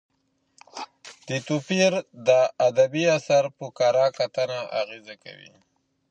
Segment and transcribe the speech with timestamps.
[1.27, 1.91] دې توپیر
[2.27, 2.29] د
[2.67, 5.53] ادبي اثر په کره کتنه اغېز کوي.